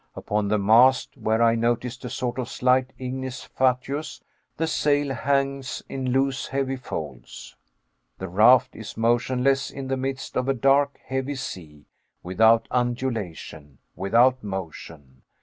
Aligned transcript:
Upon 0.15 0.47
the 0.47 0.57
mast, 0.57 1.15
where 1.15 1.43
I 1.43 1.53
noticed 1.53 2.03
a 2.03 2.09
sort 2.09 2.39
of 2.39 2.49
slight 2.49 2.91
ignis 2.97 3.43
fatuus, 3.43 4.19
the 4.57 4.65
sail 4.65 5.13
hangs 5.13 5.83
in 5.87 6.09
loose 6.11 6.47
heavy 6.47 6.75
folds. 6.75 7.55
The 8.17 8.27
raft 8.27 8.75
is 8.75 8.97
motionless 8.97 9.69
in 9.69 9.89
the 9.89 9.97
midst 9.97 10.35
of 10.35 10.49
a 10.49 10.55
dark 10.55 10.99
heavy 11.05 11.35
sea 11.35 11.85
without 12.23 12.67
undulation, 12.71 13.77
without 13.95 14.43
motion. 14.43 15.21